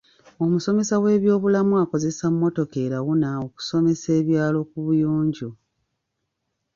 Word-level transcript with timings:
Omusomesa 0.43 0.95
w'ebyobulamu 1.03 1.73
akozesa 1.83 2.25
mmotoka 2.31 2.75
erawuna 2.85 3.27
okusomesa 3.45 4.07
ebyalo 4.19 4.59
ku 4.69 4.77
buyonjo. 4.85 5.49